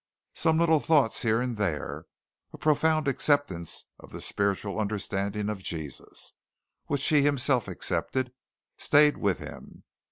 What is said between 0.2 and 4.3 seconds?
Some little thoughts here and there a profound acceptance of the